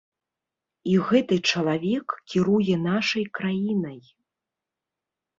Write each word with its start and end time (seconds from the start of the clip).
І 0.91 0.93
гэты 1.09 1.35
чалавек 1.51 2.07
кіруе 2.33 2.77
нашай 2.85 3.25
краінай. 3.41 3.99